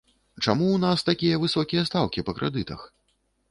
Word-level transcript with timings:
Чаму 0.45 0.69
ў 0.69 0.81
нас 0.85 1.03
такія 1.09 1.41
высокія 1.45 1.85
стаўкі 1.91 2.25
па 2.31 2.37
крэдытах? 2.41 2.81